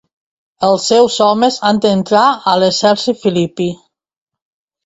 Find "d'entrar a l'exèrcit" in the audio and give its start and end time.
1.85-3.23